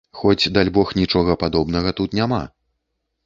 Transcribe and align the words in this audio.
Хоць, 0.19 0.51
дальбог, 0.55 0.93
нічога 0.99 1.35
падобнага 1.45 1.93
тут 1.99 2.15
няма. 2.21 2.41